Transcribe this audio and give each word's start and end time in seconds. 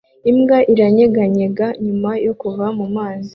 Imbwa 0.31 0.57
iranyeganyega 0.73 1.65
nyuma 1.85 2.11
yo 2.25 2.33
kuva 2.41 2.65
mu 2.77 2.85
mazi 2.95 3.29